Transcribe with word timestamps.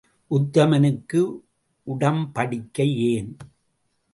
உத்தமனுக்கு 0.31 1.21
உடம்படிக்கை 1.87 2.87
ஏன்? 3.11 3.31